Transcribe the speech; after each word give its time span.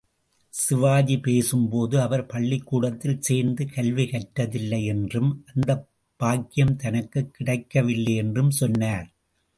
சிவாஜி 0.53 1.19
பேசும்போது 1.19 2.01
அவர் 2.01 2.25
பள்ளிக்கூடத்தில் 2.25 3.21
சேர்ந்து 3.21 3.69
கல்வி 3.69 4.05
கற்றதில்லை 4.05 4.85
என்றும் 4.85 5.45
அந்தப் 5.55 5.87
பாக்யம் 6.19 6.75
தனக்குக் 6.75 7.33
கிடைக்கவில்லை 7.33 8.15
என்றும் 8.15 8.51
சொன்னார். 8.51 9.07